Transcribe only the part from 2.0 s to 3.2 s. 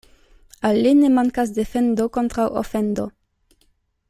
kontraŭ ofendo.